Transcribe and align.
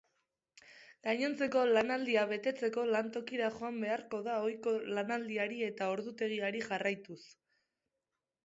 Gainontzeko 1.07 1.65
lanaldia 1.71 2.23
betetzeko 2.31 2.85
lantokira 2.95 3.51
joan 3.59 3.77
beharko 3.85 4.23
da 4.29 4.39
ohiko 4.47 4.75
lanaldiari 4.97 5.63
eta 5.71 5.91
ordutegiari 5.99 6.65
jarraituz. 6.73 7.21